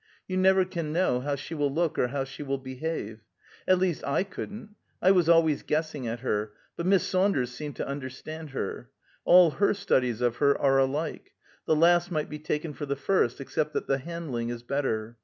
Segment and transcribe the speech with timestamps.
[0.27, 3.19] You never can know how she will look or how she will behave.
[3.67, 4.73] At least, I couldn't.
[4.99, 8.89] I was always guessing at her; but Miss Saunders seemed to understand her.
[9.25, 11.33] All her studies of her are alike;
[11.67, 15.17] the last might be taken for the first, except that the handling is better.